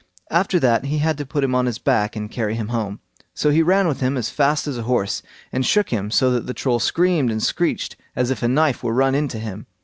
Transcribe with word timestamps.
After 0.31 0.59
that 0.59 0.85
he 0.85 0.97
had 0.97 1.19
to 1.19 1.27
put 1.27 1.43
him 1.43 1.53
on 1.53 1.67
his 1.67 1.77
back 1.77 2.15
and 2.15 2.31
carry 2.31 2.55
him 2.55 2.69
home; 2.69 2.99
so 3.35 3.51
he 3.51 3.61
ran 3.61 3.87
with 3.87 3.99
him 3.99 4.17
as 4.17 4.31
fast 4.31 4.65
as 4.65 4.75
a 4.79 4.89
horse, 4.89 5.21
and 5.51 5.63
shook 5.63 5.91
him 5.91 6.09
so 6.09 6.31
that 6.31 6.47
the 6.47 6.55
Troll 6.55 6.79
screamed 6.79 7.29
and 7.29 7.43
screeched 7.43 7.95
as 8.15 8.31
if 8.31 8.41
a 8.41 8.47
knife 8.47 8.81
were 8.83 8.93
run 8.95 9.13
into 9.13 9.37
him. 9.37 9.67